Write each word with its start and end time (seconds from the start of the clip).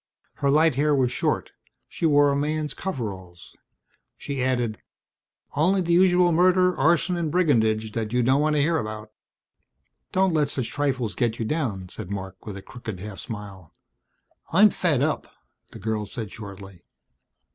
Her 0.37 0.49
light 0.49 0.73
hair 0.73 0.95
was 0.95 1.11
short, 1.11 1.51
she 1.87 2.07
wore 2.07 2.31
a 2.31 2.35
man's 2.35 2.73
coveralls. 2.73 3.55
She 4.17 4.41
added, 4.41 4.81
"Only 5.55 5.81
the 5.81 5.93
usual 5.93 6.31
murder, 6.31 6.75
arson 6.75 7.15
and 7.17 7.29
brigandage 7.31 7.91
that 7.91 8.11
you 8.11 8.23
don't 8.23 8.41
want 8.41 8.55
to 8.55 8.63
hear 8.63 8.77
about." 8.79 9.11
"Don't 10.11 10.33
let 10.33 10.49
such 10.49 10.69
trifles 10.71 11.13
get 11.13 11.37
you 11.37 11.45
down," 11.45 11.87
said 11.89 12.09
Marc 12.09 12.47
with 12.47 12.57
a 12.57 12.63
crooked 12.63 12.99
half 12.99 13.19
smile. 13.19 13.71
"I'm 14.51 14.71
fed 14.71 15.03
up," 15.03 15.31
the 15.69 15.77
girl 15.77 16.07
said 16.07 16.31
shortly. 16.31 16.81